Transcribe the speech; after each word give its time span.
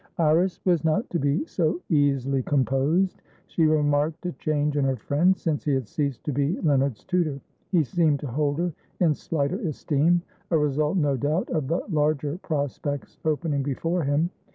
Iris 0.17 0.59
was 0.65 0.83
not 0.83 1.07
to 1.11 1.19
be 1.19 1.45
so 1.45 1.79
easily 1.89 2.41
composed. 2.41 3.21
She 3.45 3.67
remarked 3.67 4.25
a 4.25 4.31
change 4.31 4.75
in 4.75 4.83
her 4.83 4.95
friend 4.95 5.37
since 5.37 5.63
he 5.63 5.75
had 5.75 5.87
ceased 5.87 6.23
to 6.23 6.31
be 6.31 6.59
Leonard's 6.61 7.03
tutor; 7.03 7.39
he 7.71 7.83
seemed 7.83 8.19
to 8.21 8.27
hold 8.27 8.57
her 8.57 8.73
in 8.99 9.13
slighter 9.13 9.59
esteem, 9.59 10.23
a 10.49 10.57
result, 10.57 10.97
no 10.97 11.17
doubt, 11.17 11.51
of 11.51 11.67
the 11.67 11.83
larger 11.87 12.39
prospects 12.39 13.19
opening 13.23 13.61
before 13.61 14.01
him. 14.01 14.31